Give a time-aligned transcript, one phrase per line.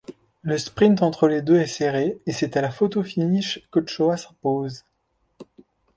[0.41, 4.83] Le sprint entre les deux est serré et c'est à la photo-finish, qu'Ochoa s'impose.